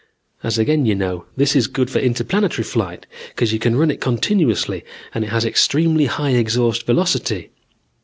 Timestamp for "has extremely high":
5.29-6.31